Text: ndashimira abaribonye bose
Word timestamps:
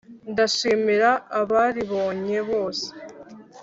ndashimira 0.31 1.11
abaribonye 1.41 2.37
bose 2.49 2.87